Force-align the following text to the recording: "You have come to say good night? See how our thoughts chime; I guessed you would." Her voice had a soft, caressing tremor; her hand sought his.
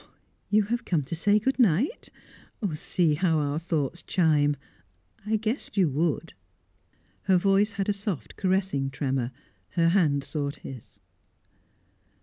"You 0.49 0.63
have 0.63 0.83
come 0.83 1.03
to 1.03 1.15
say 1.15 1.37
good 1.37 1.59
night? 1.59 2.09
See 2.73 3.13
how 3.13 3.37
our 3.37 3.59
thoughts 3.59 4.01
chime; 4.01 4.55
I 5.27 5.35
guessed 5.35 5.77
you 5.77 5.89
would." 5.89 6.33
Her 7.25 7.37
voice 7.37 7.73
had 7.73 7.87
a 7.87 7.93
soft, 7.93 8.35
caressing 8.35 8.89
tremor; 8.89 9.31
her 9.73 9.89
hand 9.89 10.23
sought 10.23 10.55
his. 10.55 10.97